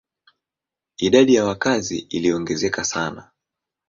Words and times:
Idadi 0.97 1.33
ya 1.35 1.45
wakazi 1.45 1.99
iliongezeka 1.99 2.83
sana. 2.83 3.31